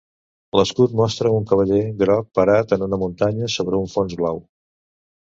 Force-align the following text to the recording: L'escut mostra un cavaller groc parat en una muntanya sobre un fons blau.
L'escut 0.59 0.95
mostra 1.01 1.33
un 1.41 1.45
cavaller 1.51 1.83
groc 2.01 2.33
parat 2.41 2.75
en 2.79 2.89
una 2.89 3.03
muntanya 3.05 3.55
sobre 3.61 3.85
un 3.87 3.97
fons 3.97 4.21
blau. 4.25 4.47